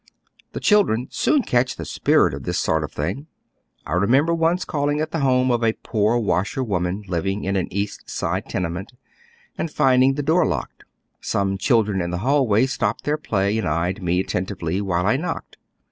[0.53, 3.27] The children soon catch the spirit of this sort of thing.
[3.85, 7.71] I remember once calling at the home of a poor washer woman living in an
[7.71, 8.93] East Side tenement,
[9.59, 10.85] and finding the door locked.
[11.19, 15.57] Some children in the hallway stopped their play and eyed me attentively while I knocked.